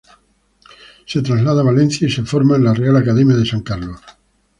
[1.05, 4.01] Se traslada a Valencia y se forma en la Real Academia de San Carlos.